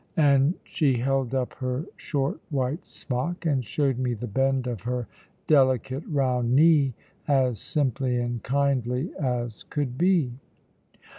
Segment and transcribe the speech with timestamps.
[0.17, 5.07] And she held up her short white smock, and showed me the bend of her
[5.45, 6.95] delicate round knee
[7.27, 10.31] as simply and kindly as could be.